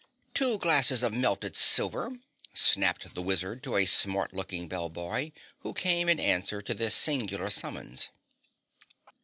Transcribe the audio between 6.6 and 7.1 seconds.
this